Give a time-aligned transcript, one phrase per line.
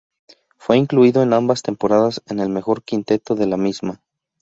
[0.57, 4.01] Fue incluido en ambas temporadas en el mejor quinteto de la misma.